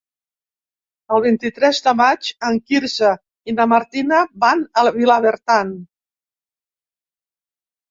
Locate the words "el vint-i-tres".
1.17-1.81